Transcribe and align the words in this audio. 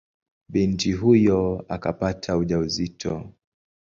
Binti 0.49 0.91
huyo 0.91 1.65
akapata 1.69 2.37
ujauzito. 2.37 3.33